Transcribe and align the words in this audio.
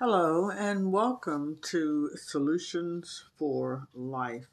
Hello, 0.00 0.50
and 0.50 0.90
welcome 0.90 1.56
to 1.62 2.10
Solutions 2.16 3.26
for 3.36 3.86
Life, 3.94 4.48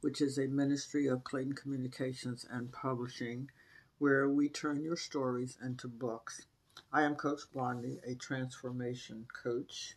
which 0.00 0.20
is 0.20 0.38
a 0.38 0.46
ministry 0.46 1.08
of 1.08 1.24
Clayton 1.24 1.54
Communications 1.54 2.46
and 2.48 2.70
Publishing, 2.70 3.50
where 3.98 4.28
we 4.28 4.48
turn 4.48 4.80
your 4.80 4.96
stories 4.96 5.58
into 5.60 5.88
books. 5.88 6.46
I 6.92 7.02
am 7.02 7.16
Coach 7.16 7.40
Blondie, 7.52 7.98
a 8.06 8.14
transformation 8.14 9.26
coach, 9.42 9.96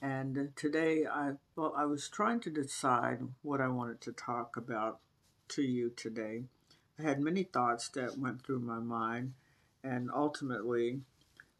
and 0.00 0.50
today 0.56 1.04
I 1.04 1.32
well, 1.54 1.74
I 1.76 1.84
was 1.84 2.08
trying 2.08 2.40
to 2.40 2.50
decide 2.50 3.20
what 3.42 3.60
I 3.60 3.68
wanted 3.68 4.00
to 4.00 4.12
talk 4.12 4.56
about 4.56 5.00
to 5.48 5.62
you 5.62 5.90
today. 5.90 6.44
I 6.98 7.02
had 7.02 7.20
many 7.20 7.42
thoughts 7.42 7.90
that 7.90 8.16
went 8.16 8.46
through 8.46 8.60
my 8.60 8.78
mind, 8.78 9.34
and 9.84 10.10
ultimately, 10.10 11.02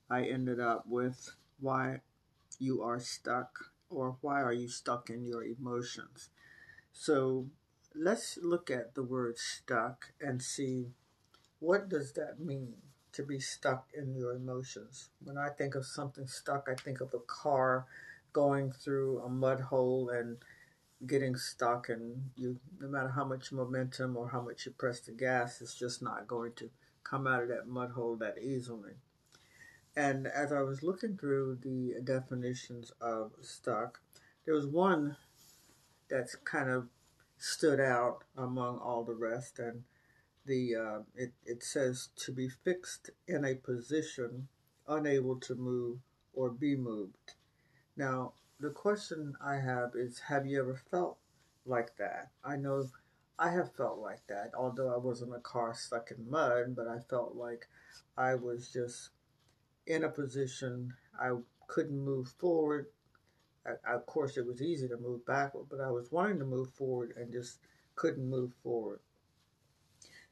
I 0.09 0.23
ended 0.23 0.59
up 0.59 0.87
with 0.87 1.33
why 1.61 2.01
you 2.61 2.83
are 2.83 3.01
stuck 3.01 3.59
or 3.89 4.17
why 4.21 4.41
are 4.41 4.53
you 4.53 4.69
stuck 4.69 5.11
in 5.11 5.27
your 5.27 5.43
emotions. 5.43 6.29
So 6.93 7.47
let's 7.95 8.39
look 8.41 8.71
at 8.71 8.95
the 8.95 9.03
word 9.03 9.39
stuck 9.39 10.13
and 10.21 10.41
see 10.41 10.91
what 11.59 11.89
does 11.89 12.13
that 12.13 12.39
mean 12.39 12.75
to 13.13 13.23
be 13.23 13.41
stuck 13.41 13.89
in 13.93 14.15
your 14.15 14.35
emotions. 14.35 15.11
When 15.23 15.37
I 15.37 15.49
think 15.49 15.75
of 15.75 15.85
something 15.85 16.27
stuck, 16.27 16.69
I 16.71 16.81
think 16.81 17.01
of 17.01 17.13
a 17.13 17.19
car 17.19 17.87
going 18.33 18.71
through 18.71 19.21
a 19.21 19.29
mud 19.29 19.61
hole 19.61 20.11
and 20.11 20.37
getting 21.07 21.35
stuck 21.35 21.89
and 21.89 22.31
you 22.37 22.61
no 22.79 22.87
matter 22.87 23.09
how 23.09 23.25
much 23.25 23.53
momentum 23.53 24.17
or 24.17 24.29
how 24.29 24.41
much 24.41 24.67
you 24.67 24.73
press 24.73 25.01
the 25.01 25.13
gas, 25.13 25.61
it's 25.61 25.75
just 25.75 26.03
not 26.03 26.29
going 26.29 26.53
to 26.53 26.71
come 27.03 27.27
out 27.27 27.43
of 27.43 27.49
that 27.49 27.67
mud 27.67 27.91
hole 27.91 28.17
that 28.17 28.39
easily. 28.41 28.93
And 29.97 30.27
as 30.27 30.53
I 30.53 30.63
was 30.63 30.83
looking 30.83 31.17
through 31.17 31.59
the 31.63 32.01
definitions 32.03 32.93
of 33.01 33.33
stuck, 33.41 34.01
there 34.45 34.55
was 34.55 34.67
one 34.67 35.17
that's 36.09 36.35
kind 36.37 36.71
of 36.71 36.89
stood 37.39 37.81
out 37.81 38.25
among 38.37 38.79
all 38.79 39.05
the 39.05 39.15
rest, 39.15 39.59
and 39.59 39.85
the 40.47 40.77
uh, 40.77 40.99
it 41.15 41.33
it 41.45 41.63
says 41.63 42.11
to 42.17 42.33
be 42.33 42.49
fixed 42.49 43.11
in 43.27 43.45
a 43.45 43.55
position, 43.55 44.49
unable 44.87 45.37
to 45.41 45.55
move 45.55 45.99
or 46.33 46.51
be 46.51 46.77
moved. 46.77 47.35
Now, 47.97 48.35
the 48.61 48.71
question 48.71 49.35
I 49.45 49.57
have 49.57 49.93
is, 49.95 50.21
have 50.29 50.47
you 50.47 50.61
ever 50.61 50.81
felt 50.91 51.19
like 51.67 51.97
that? 51.97 52.31
I 52.45 52.57
know 52.57 52.89
I 53.39 53.51
have 53.51 53.75
felt 53.75 53.99
like 53.99 54.27
that, 54.29 54.53
although 54.57 54.93
I 54.93 54.99
was 54.99 55.23
in 55.23 55.33
a 55.33 55.41
car 55.41 55.75
stuck 55.75 56.11
in 56.11 56.31
mud, 56.31 56.77
but 56.77 56.87
I 56.87 56.99
felt 57.01 57.35
like 57.35 57.69
I 58.17 58.35
was 58.35 58.71
just 58.71 59.11
in 59.91 60.05
a 60.05 60.09
position 60.09 60.95
I 61.21 61.33
couldn't 61.67 61.99
move 61.99 62.29
forward. 62.39 62.87
I, 63.67 63.95
of 63.95 64.07
course, 64.07 64.37
it 64.37 64.47
was 64.47 64.63
easy 64.63 64.87
to 64.89 64.97
move 64.97 65.27
backward, 65.27 65.67
but 65.69 65.81
I 65.81 65.91
was 65.91 66.13
wanting 66.13 66.39
to 66.39 66.45
move 66.45 66.71
forward 66.71 67.13
and 67.17 67.33
just 67.33 67.59
couldn't 67.97 68.31
move 68.31 68.53
forward. 68.63 69.01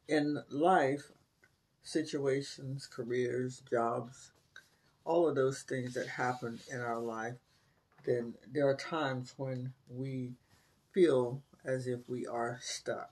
In 0.07 0.43
life, 0.49 1.11
situations, 1.83 2.87
careers, 2.87 3.63
jobs, 3.69 4.31
all 5.05 5.29
of 5.29 5.35
those 5.35 5.63
things 5.63 5.95
that 5.95 6.07
happen 6.07 6.61
in 6.73 6.81
our 6.81 7.01
life, 7.01 7.35
then 8.05 8.35
there 8.51 8.69
are 8.69 8.77
times 8.77 9.35
when 9.37 9.73
we 9.91 10.35
feel 10.93 11.43
as 11.65 11.89
if 11.89 11.99
we 12.07 12.27
are 12.27 12.59
stuck. 12.63 13.11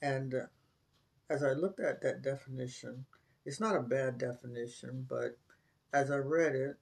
And 0.00 0.34
uh, 0.34 0.46
as 1.28 1.42
I 1.42 1.52
looked 1.52 1.80
at 1.80 2.00
that 2.00 2.22
definition, 2.22 3.04
it's 3.44 3.60
not 3.60 3.76
a 3.76 3.80
bad 3.80 4.18
definition, 4.18 5.06
but 5.08 5.36
as 5.92 6.10
I 6.10 6.16
read 6.16 6.54
it, 6.54 6.76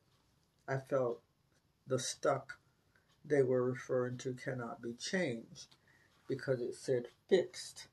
I 0.69 0.79
felt 0.79 1.21
the 1.87 1.99
stuck 1.99 2.59
they 3.25 3.43
were 3.43 3.65
referring 3.65 4.19
to 4.19 4.35
cannot 4.35 4.83
be 4.83 4.95
changed 4.95 5.77
because 6.29 6.61
it 6.61 6.75
said 6.75 7.07
fixed. 7.29 7.89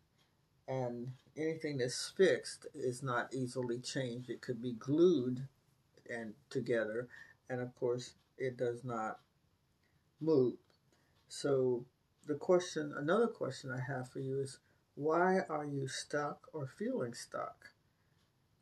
And 0.68 1.14
anything 1.36 1.78
that's 1.80 2.14
fixed 2.16 2.68
is 2.76 3.02
not 3.02 3.34
easily 3.34 3.80
changed. 3.80 4.30
It 4.30 4.42
could 4.42 4.62
be 4.62 4.74
glued 4.74 5.48
and 6.10 6.34
together, 6.50 7.08
and 7.50 7.62
of 7.62 7.76
course, 7.76 8.14
it 8.38 8.58
does 8.58 8.84
not 8.84 9.20
move. 10.20 10.56
So, 11.28 11.86
the 12.26 12.36
question, 12.36 12.94
another 12.98 13.28
question 13.28 13.72
I 13.72 13.80
have 13.80 14.10
for 14.10 14.20
you 14.20 14.40
is 14.40 14.60
why 14.96 15.40
are 15.50 15.66
you 15.66 15.88
stuck 15.88 16.48
or 16.54 16.68
feeling 16.68 17.14
stuck? 17.14 17.72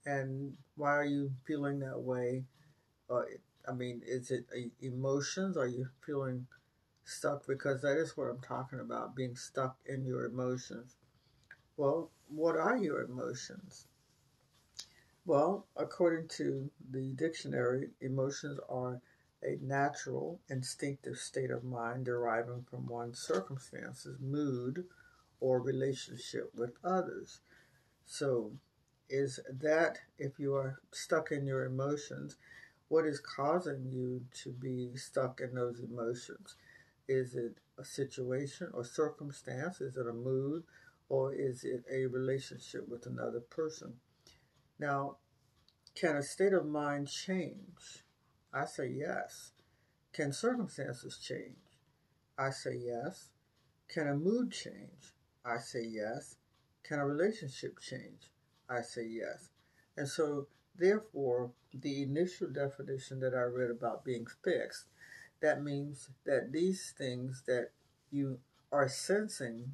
And 0.07 0.55
why 0.77 0.91
are 0.91 1.05
you 1.05 1.31
feeling 1.45 1.79
that 1.79 1.99
way? 1.99 2.45
Uh, 3.09 3.23
I 3.67 3.73
mean, 3.73 4.01
is 4.05 4.31
it 4.31 4.45
emotions? 4.81 5.57
Are 5.57 5.67
you 5.67 5.89
feeling 6.05 6.47
stuck? 7.03 7.45
Because 7.45 7.81
that 7.81 7.97
is 7.97 8.15
what 8.15 8.25
I'm 8.29 8.41
talking 8.41 8.79
about, 8.79 9.15
being 9.15 9.35
stuck 9.35 9.77
in 9.85 10.05
your 10.05 10.25
emotions. 10.25 10.95
Well, 11.75 12.09
what 12.29 12.55
are 12.57 12.77
your 12.77 13.01
emotions? 13.01 13.87
Well, 15.25 15.67
according 15.75 16.29
to 16.39 16.71
the 16.89 17.11
dictionary, 17.11 17.89
emotions 17.99 18.59
are 18.69 19.01
a 19.43 19.57
natural, 19.61 20.39
instinctive 20.49 21.17
state 21.17 21.51
of 21.51 21.65
mind 21.65 22.05
deriving 22.05 22.63
from 22.63 22.87
one's 22.87 23.19
circumstances, 23.19 24.17
mood, 24.21 24.85
or 25.41 25.59
relationship 25.61 26.55
with 26.55 26.77
others. 26.83 27.41
So, 28.05 28.53
is 29.09 29.39
that 29.49 29.99
if 30.17 30.39
you 30.39 30.55
are 30.55 30.79
stuck 30.91 31.31
in 31.31 31.45
your 31.45 31.65
emotions, 31.65 32.37
what 32.89 33.05
is 33.05 33.19
causing 33.19 33.85
you 33.91 34.25
to 34.43 34.51
be 34.51 34.95
stuck 34.95 35.41
in 35.41 35.55
those 35.55 35.79
emotions? 35.79 36.55
Is 37.07 37.35
it 37.35 37.57
a 37.77 37.85
situation 37.85 38.69
or 38.73 38.83
circumstance? 38.83 39.81
Is 39.81 39.97
it 39.97 40.07
a 40.07 40.13
mood? 40.13 40.63
Or 41.09 41.33
is 41.33 41.63
it 41.63 41.85
a 41.91 42.05
relationship 42.07 42.87
with 42.89 43.05
another 43.05 43.39
person? 43.39 43.93
Now, 44.77 45.17
can 45.95 46.17
a 46.17 46.23
state 46.23 46.53
of 46.53 46.65
mind 46.65 47.09
change? 47.09 48.03
I 48.53 48.65
say 48.65 48.87
yes. 48.87 49.51
Can 50.13 50.33
circumstances 50.33 51.17
change? 51.17 51.55
I 52.37 52.51
say 52.51 52.75
yes. 52.75 53.29
Can 53.87 54.07
a 54.07 54.15
mood 54.15 54.51
change? 54.51 55.13
I 55.45 55.57
say 55.57 55.83
yes. 55.83 56.35
Can 56.83 56.99
a 56.99 57.05
relationship 57.05 57.79
change? 57.79 58.31
I 58.69 58.81
say 58.81 59.05
yes. 59.05 59.49
And 59.95 60.07
so, 60.07 60.47
therefore, 60.77 61.51
the 61.73 62.03
initial 62.03 62.49
definition 62.49 63.19
that 63.21 63.33
I 63.33 63.41
read 63.43 63.71
about 63.71 64.05
being 64.05 64.27
fixed, 64.43 64.85
that 65.41 65.63
means 65.63 66.09
that 66.25 66.51
these 66.51 66.93
things 66.97 67.43
that 67.47 67.71
you 68.11 68.39
are 68.71 68.89
sensing 68.89 69.71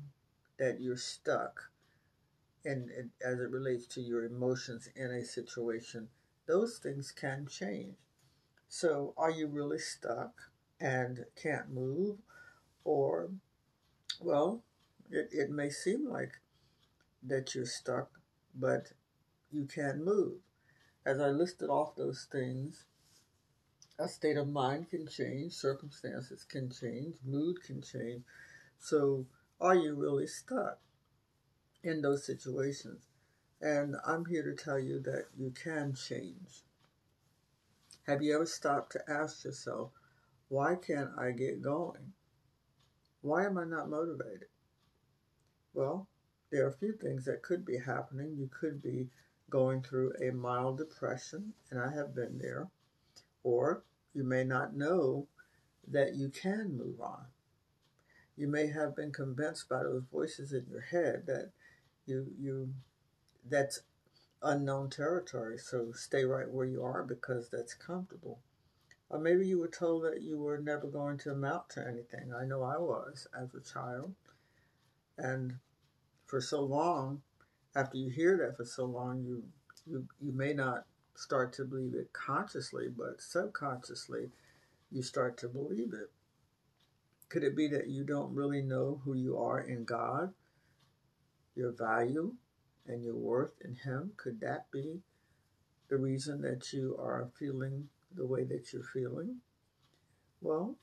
that 0.58 0.80
you're 0.80 0.98
stuck, 0.98 1.72
and, 2.66 2.90
as 3.26 3.40
it 3.40 3.50
relates 3.52 3.88
to 3.88 4.02
your 4.02 4.24
emotions 4.26 4.88
in 4.96 5.12
a 5.12 5.26
situation, 5.26 6.10
those 6.46 6.78
things 6.78 7.12
can 7.12 7.48
change. 7.48 7.96
So, 8.70 9.14
are 9.18 9.32
you 9.32 9.48
really 9.48 9.80
stuck 9.80 10.34
and 10.80 11.26
can't 11.36 11.72
move? 11.72 12.18
Or, 12.86 13.30
well, 14.22 14.64
it, 15.12 15.30
it 15.32 15.50
may 15.52 15.70
seem 15.70 16.10
like 16.10 16.42
that 17.24 17.56
you're 17.56 17.66
stuck 17.66 18.20
but 18.56 18.92
you 19.52 19.66
can 19.66 20.04
move. 20.04 20.40
As 21.06 21.20
I 21.20 21.30
listed 21.30 21.70
off 21.70 21.96
those 21.96 22.28
things, 22.32 22.86
a 24.00 24.08
state 24.08 24.38
of 24.38 24.48
mind 24.48 24.90
can 24.90 25.08
change, 25.08 25.54
circumstances 25.54 26.44
can 26.44 26.70
change, 26.70 27.16
mood 27.24 27.62
can 27.64 27.82
change. 27.82 28.24
So, 28.80 29.26
are 29.62 29.76
you 29.76 29.96
really 29.96 30.28
stuck 30.28 30.80
in 31.84 32.02
those 32.02 32.26
situations? 32.26 33.04
And 33.62 33.96
I'm 34.06 34.26
here 34.26 34.44
to 34.44 34.56
tell 34.56 34.80
you 34.80 35.00
that 35.02 35.28
you 35.38 35.52
can 35.52 35.94
change. 35.94 36.64
Have 38.08 38.22
you 38.22 38.36
ever 38.36 38.46
stopped 38.46 38.92
to 38.94 39.10
ask 39.10 39.46
yourself, 39.46 39.92
why 40.50 40.76
can't 40.76 41.12
I 41.18 41.32
get 41.32 41.62
going? 41.62 42.14
Why 43.22 43.46
am 43.46 43.58
I 43.58 43.64
not 43.64 43.90
motivated? 43.90 44.50
Well, 45.74 46.08
there 46.54 46.66
are 46.66 46.70
a 46.70 46.74
few 46.74 46.94
things 46.94 47.26
that 47.26 47.42
could 47.42 47.66
be 47.66 47.80
happening. 47.80 48.36
You 48.38 48.48
could 48.48 48.80
be 48.80 49.08
going 49.50 49.82
through 49.82 50.14
a 50.22 50.32
mild 50.32 50.78
depression, 50.78 51.54
and 51.72 51.80
I 51.80 51.92
have 51.96 52.14
been 52.14 52.38
there, 52.38 52.70
or 53.44 53.82
you 54.14 54.24
may 54.24 54.44
not 54.44 54.76
know 54.76 55.26
that 55.88 56.14
you 56.14 56.30
can 56.30 56.78
move 56.78 57.02
on. 57.02 57.26
You 58.38 58.48
may 58.48 58.68
have 58.68 58.96
been 58.96 59.12
convinced 59.12 59.68
by 59.68 59.82
those 59.82 60.04
voices 60.12 60.54
in 60.54 60.68
your 60.70 60.82
head 60.82 61.24
that 61.26 61.50
you 62.06 62.28
you 62.40 62.76
that's 63.50 63.80
unknown 64.44 64.92
territory, 64.92 65.58
so 65.58 65.92
stay 65.92 66.24
right 66.24 66.50
where 66.50 66.68
you 66.68 66.84
are 66.84 67.02
because 67.02 67.50
that's 67.50 67.74
comfortable. 67.74 68.38
Or 69.10 69.18
maybe 69.18 69.48
you 69.48 69.58
were 69.58 69.68
told 69.68 70.04
that 70.04 70.22
you 70.22 70.38
were 70.38 70.60
never 70.60 70.86
going 70.86 71.18
to 71.20 71.32
amount 71.32 71.70
to 71.72 71.88
anything. 71.88 72.32
I 72.32 72.46
know 72.46 72.62
I 72.62 72.78
was 72.78 73.28
as 73.36 73.56
a 73.56 73.60
child. 73.60 74.14
And 75.18 75.56
for 76.34 76.42
so 76.42 76.64
long, 76.64 77.22
after 77.76 77.96
you 77.96 78.10
hear 78.10 78.36
that 78.38 78.58
for 78.58 78.66
so 78.66 78.86
long, 78.86 79.24
you 79.24 79.44
you 79.86 80.08
you 80.20 80.32
may 80.32 80.52
not 80.52 80.88
start 81.14 81.54
to 81.54 81.64
believe 81.64 81.94
it 81.94 82.12
consciously, 82.12 82.88
but 82.88 83.22
subconsciously, 83.22 84.32
you 84.92 85.04
start 85.04 85.38
to 85.38 85.48
believe 85.48 85.94
it. 85.94 86.10
Could 87.30 87.44
it 87.44 87.56
be 87.56 87.68
that 87.68 87.88
you 87.88 88.04
don't 88.04 88.34
really 88.34 88.64
know 88.64 89.00
who 89.06 89.14
you 89.14 89.38
are 89.38 89.60
in 89.60 89.84
God, 89.84 90.34
your 91.56 91.72
value, 91.72 92.34
and 92.88 93.04
your 93.04 93.14
worth 93.14 93.54
in 93.64 93.76
Him? 93.76 94.14
Could 94.18 94.42
that 94.42 94.72
be 94.72 95.02
the 95.88 95.98
reason 95.98 96.42
that 96.42 96.74
you 96.74 96.98
are 96.98 97.30
feeling 97.38 97.90
the 98.16 98.26
way 98.26 98.44
that 98.44 98.74
you're 98.74 98.82
feeling? 98.82 99.36
Well, 100.42 100.78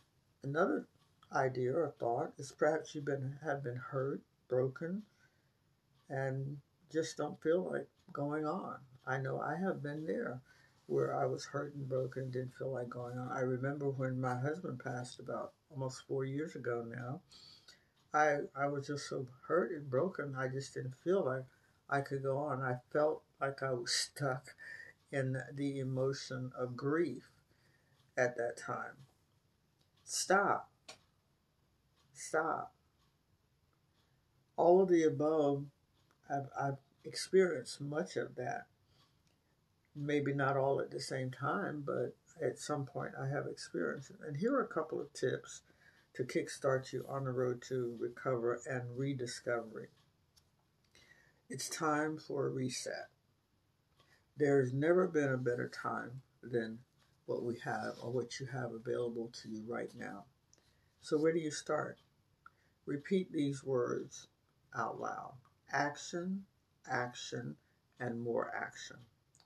another 0.45 0.87
idea 1.33 1.75
or 1.75 1.93
thought 1.99 2.35
is 2.39 2.53
perhaps 2.53 2.95
you've 2.95 3.05
been 3.05 3.41
have 3.43 3.65
been 3.65 3.83
hurt, 3.91 4.21
broken, 4.49 5.03
and 6.11 6.59
just 6.93 7.17
don't 7.17 7.41
feel 7.43 7.71
like 7.73 7.89
going 8.13 8.45
on. 8.45 8.77
I 9.07 9.19
know 9.19 9.41
I 9.41 9.57
have 9.57 9.83
been 9.83 10.05
there 10.05 10.43
where 10.87 11.17
I 11.17 11.25
was 11.25 11.45
hurt 11.45 11.75
and 11.75 11.89
broken, 11.89 12.25
and 12.25 12.33
didn't 12.33 12.57
feel 12.59 12.73
like 12.73 12.91
going 12.91 13.17
on. 13.17 13.31
I 13.31 13.41
remember 13.41 13.89
when 13.91 14.21
my 14.21 14.39
husband 14.39 14.81
passed 14.83 15.21
about 15.21 15.53
almost 15.71 16.03
four 16.09 16.25
years 16.25 16.57
ago 16.57 16.85
now. 16.87 17.21
I 18.13 18.39
I 18.57 18.67
was 18.67 18.89
just 18.89 19.09
so 19.09 19.29
hurt 19.47 19.71
and 19.71 19.89
broken. 19.89 20.35
I 20.37 20.49
just 20.49 20.75
didn't 20.75 20.97
feel 21.05 21.25
like 21.25 21.45
I 21.89 22.01
could 22.01 22.23
go 22.25 22.39
on. 22.39 22.61
I 22.61 22.77
felt 22.93 23.23
like 23.41 23.63
I 23.63 23.73
was 23.73 23.93
stuck 24.15 24.55
in 25.13 25.41
the 25.55 25.79
emotion 25.79 26.53
of 26.59 26.77
grief 26.77 27.31
at 28.17 28.37
that 28.37 28.57
time. 28.57 29.07
Stop. 30.05 30.71
Stop. 32.13 32.75
All 34.57 34.83
of 34.83 34.89
the 34.89 35.05
above, 35.05 35.65
I've, 36.31 36.49
I've 36.59 36.79
experienced 37.05 37.81
much 37.81 38.17
of 38.17 38.37
that. 38.37 38.67
Maybe 39.97 40.33
not 40.33 40.57
all 40.57 40.81
at 40.81 40.91
the 40.91 41.01
same 41.01 41.31
time, 41.31 41.83
but 41.85 42.15
at 42.45 42.59
some 42.59 42.87
point 42.87 43.13
I 43.21 43.29
have 43.29 43.47
experienced 43.47 44.11
it. 44.11 44.17
And 44.27 44.37
here 44.37 44.55
are 44.55 44.63
a 44.63 44.69
couple 44.69 45.01
of 45.01 45.13
tips 45.13 45.63
to 46.15 46.25
kickstart 46.25 46.93
you 46.93 47.05
on 47.09 47.25
the 47.25 47.33
road 47.33 47.63
to 47.69 47.97
recover 47.99 48.61
and 48.67 48.97
rediscovery. 48.97 49.89
It's 51.49 51.69
time 51.69 52.19
for 52.19 52.47
a 52.47 52.51
reset. 52.51 53.09
There's 54.37 54.73
never 54.73 55.09
been 55.09 55.33
a 55.33 55.37
better 55.37 55.69
time 55.69 56.23
than 56.43 56.79
what 57.27 57.43
we 57.43 57.59
have 57.65 57.95
or 58.03 58.11
what 58.11 58.39
you 58.41 58.47
have 58.47 58.73
available 58.73 59.31
to 59.43 59.49
you 59.49 59.65
right 59.69 59.91
now. 59.97 60.25
So, 61.01 61.19
where 61.19 61.33
do 61.33 61.39
you 61.39 61.51
start? 61.51 61.99
Repeat 62.87 63.33
these 63.33 63.65
words 63.65 64.29
out 64.77 65.01
loud 65.01 65.35
action, 65.73 66.45
action, 66.91 67.57
and 67.99 68.21
more 68.21 68.53
action. 68.57 68.97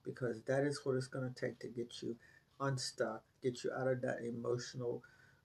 Because 0.05 0.43
that 0.43 0.65
is 0.65 0.81
what 0.85 0.97
it's 0.97 1.07
going 1.07 1.33
to 1.33 1.41
take 1.41 1.59
to 1.61 1.69
get 1.69 2.03
you 2.03 2.17
unstuck, 2.61 3.23
get 3.43 3.65
you 3.65 3.73
out 3.73 3.89
of 3.89 4.03
that 4.03 4.19
emotional 4.23 5.03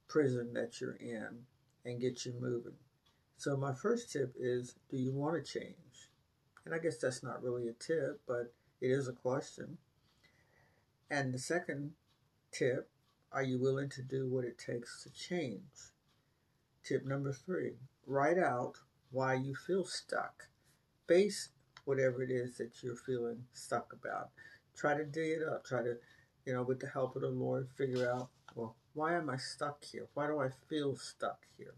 prison 0.08 0.54
that 0.54 0.82
you're 0.82 0.98
in, 1.00 1.46
and 1.86 2.02
get 2.02 2.26
you 2.26 2.34
moving. 2.40 2.76
So, 3.38 3.56
my 3.56 3.74
first 3.74 4.12
tip 4.12 4.36
is 4.38 4.76
do 4.90 4.98
you 4.98 5.14
want 5.14 5.36
to 5.36 5.60
change? 5.60 5.76
And 6.66 6.76
I 6.76 6.80
guess 6.80 6.98
that's 6.98 7.24
not 7.24 7.42
really 7.42 7.68
a 7.70 7.74
tip, 7.74 8.22
but 8.28 8.54
it 8.82 8.92
is 8.92 9.08
a 9.08 9.14
question. 9.14 9.78
And 11.10 11.34
the 11.34 11.40
second 11.40 11.94
tip 12.52 12.90
are 13.32 13.44
you 13.44 13.60
willing 13.60 13.90
to 13.90 14.02
do 14.02 14.28
what 14.28 14.44
it 14.44 14.58
takes 14.58 15.04
to 15.04 15.10
change? 15.10 15.94
Tip 16.84 17.06
number 17.06 17.32
three 17.32 17.76
write 18.06 18.38
out 18.38 18.80
why 19.12 19.36
you 19.36 19.56
feel 19.56 19.86
stuck. 19.86 20.49
Base 21.10 21.50
whatever 21.86 22.22
it 22.22 22.30
is 22.30 22.56
that 22.58 22.84
you're 22.84 22.96
feeling 22.96 23.44
stuck 23.52 23.92
about. 23.94 24.30
Try 24.78 24.96
to 24.96 25.04
dig 25.04 25.32
it 25.32 25.44
up. 25.44 25.66
Try 25.66 25.82
to, 25.82 25.96
you 26.46 26.54
know, 26.54 26.62
with 26.62 26.80
the 26.80 26.88
help 26.88 27.16
of 27.16 27.24
the 27.24 27.30
Lord, 27.30 27.68
figure 27.76 28.08
out, 28.08 28.30
well, 28.54 28.76
why 28.94 29.16
am 29.16 29.28
I 29.28 29.38
stuck 29.38 29.84
here? 29.84 30.08
Why 30.14 30.28
do 30.28 30.40
I 30.40 30.50
feel 30.70 30.96
stuck 30.96 31.40
here 31.58 31.74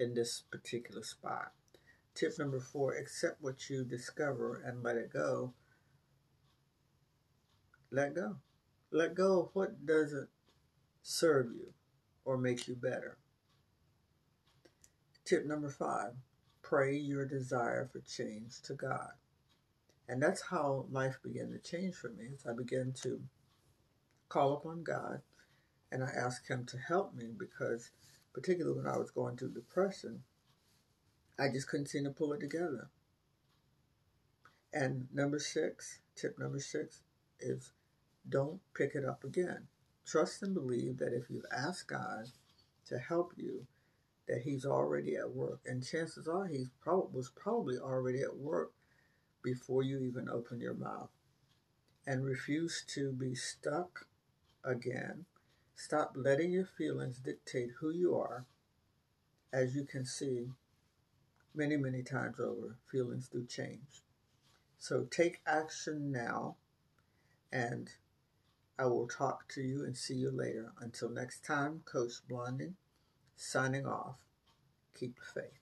in 0.00 0.14
this 0.14 0.42
particular 0.50 1.04
spot? 1.04 1.52
Tip 2.16 2.32
number 2.40 2.58
four 2.58 2.94
accept 2.94 3.40
what 3.40 3.70
you 3.70 3.84
discover 3.84 4.60
and 4.66 4.82
let 4.82 4.96
it 4.96 5.12
go. 5.12 5.54
Let 7.92 8.16
go. 8.16 8.38
Let 8.90 9.14
go 9.14 9.42
of 9.42 9.50
what 9.52 9.86
doesn't 9.86 10.28
serve 11.02 11.52
you 11.52 11.72
or 12.24 12.36
make 12.36 12.66
you 12.66 12.74
better. 12.74 13.16
Tip 15.24 15.46
number 15.46 15.68
five 15.68 16.14
pray 16.70 16.96
your 16.96 17.26
desire 17.26 17.90
for 17.92 17.98
change 17.98 18.62
to 18.62 18.74
God. 18.74 19.10
And 20.08 20.22
that's 20.22 20.40
how 20.40 20.86
life 20.88 21.18
began 21.20 21.50
to 21.50 21.58
change 21.58 21.96
for 21.96 22.10
me. 22.10 22.28
As 22.32 22.46
I 22.46 22.54
began 22.56 22.92
to 23.02 23.20
call 24.28 24.54
upon 24.54 24.84
God 24.84 25.20
and 25.90 26.04
I 26.04 26.10
asked 26.16 26.48
Him 26.48 26.64
to 26.66 26.78
help 26.78 27.12
me 27.12 27.32
because, 27.36 27.90
particularly 28.32 28.76
when 28.76 28.86
I 28.86 28.98
was 28.98 29.10
going 29.10 29.36
through 29.36 29.54
depression, 29.54 30.22
I 31.36 31.48
just 31.48 31.68
couldn't 31.68 31.88
seem 31.88 32.04
to 32.04 32.10
pull 32.10 32.32
it 32.34 32.40
together. 32.40 32.88
And 34.72 35.08
number 35.12 35.40
six, 35.40 35.98
tip 36.14 36.38
number 36.38 36.60
six 36.60 37.02
is 37.40 37.72
don't 38.28 38.60
pick 38.76 38.94
it 38.94 39.04
up 39.04 39.24
again. 39.24 39.66
Trust 40.06 40.44
and 40.44 40.54
believe 40.54 40.98
that 40.98 41.12
if 41.12 41.30
you 41.30 41.42
ask 41.52 41.88
God 41.88 42.26
to 42.86 42.98
help 42.98 43.32
you, 43.36 43.66
that 44.30 44.42
He's 44.42 44.64
already 44.64 45.16
at 45.16 45.34
work. 45.34 45.60
And 45.66 45.86
chances 45.86 46.28
are 46.28 46.46
He 46.46 46.68
prob- 46.80 47.12
was 47.12 47.30
probably 47.30 47.78
already 47.78 48.22
at 48.22 48.36
work 48.36 48.72
before 49.42 49.82
you 49.82 50.00
even 50.00 50.28
open 50.28 50.60
your 50.60 50.74
mouth. 50.74 51.10
And 52.06 52.24
refuse 52.24 52.84
to 52.94 53.12
be 53.12 53.34
stuck 53.34 54.06
again. 54.64 55.26
Stop 55.74 56.12
letting 56.16 56.52
your 56.52 56.66
feelings 56.66 57.18
dictate 57.18 57.70
who 57.80 57.90
you 57.90 58.16
are. 58.16 58.46
As 59.52 59.74
you 59.74 59.84
can 59.84 60.04
see, 60.04 60.50
many, 61.54 61.76
many 61.76 62.02
times 62.02 62.38
over, 62.38 62.76
feelings 62.90 63.28
do 63.28 63.44
change. 63.44 64.02
So 64.78 65.04
take 65.04 65.40
action 65.46 66.12
now, 66.12 66.56
and 67.52 67.90
I 68.78 68.86
will 68.86 69.08
talk 69.08 69.48
to 69.54 69.62
you 69.62 69.84
and 69.84 69.96
see 69.96 70.14
you 70.14 70.30
later. 70.30 70.72
Until 70.80 71.10
next 71.10 71.44
time, 71.44 71.82
Coach 71.84 72.14
Blondie, 72.28 72.74
signing 73.40 73.86
off. 73.86 74.16
Keep 74.94 75.16
the 75.16 75.40
faith. 75.40 75.59